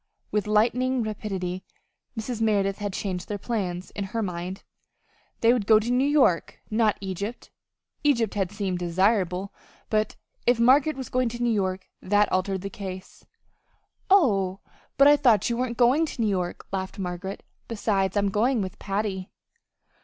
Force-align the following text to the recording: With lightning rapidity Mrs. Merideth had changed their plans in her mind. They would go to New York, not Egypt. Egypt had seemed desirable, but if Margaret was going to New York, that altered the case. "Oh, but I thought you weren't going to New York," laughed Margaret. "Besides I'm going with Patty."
With 0.31 0.47
lightning 0.47 1.03
rapidity 1.03 1.63
Mrs. 2.19 2.41
Merideth 2.41 2.77
had 2.79 2.91
changed 2.91 3.29
their 3.29 3.37
plans 3.37 3.91
in 3.91 4.05
her 4.05 4.23
mind. 4.23 4.63
They 5.41 5.53
would 5.53 5.67
go 5.67 5.77
to 5.77 5.91
New 5.91 6.07
York, 6.09 6.57
not 6.71 6.97
Egypt. 7.01 7.51
Egypt 8.03 8.33
had 8.33 8.51
seemed 8.51 8.79
desirable, 8.79 9.53
but 9.91 10.15
if 10.47 10.59
Margaret 10.59 10.95
was 10.97 11.09
going 11.09 11.29
to 11.29 11.43
New 11.43 11.53
York, 11.53 11.87
that 12.01 12.31
altered 12.31 12.61
the 12.61 12.69
case. 12.71 13.27
"Oh, 14.09 14.61
but 14.97 15.07
I 15.07 15.15
thought 15.15 15.51
you 15.51 15.57
weren't 15.57 15.77
going 15.77 16.07
to 16.07 16.21
New 16.23 16.29
York," 16.29 16.65
laughed 16.71 16.97
Margaret. 16.97 17.43
"Besides 17.67 18.17
I'm 18.17 18.29
going 18.31 18.59
with 18.59 18.79
Patty." 18.79 19.29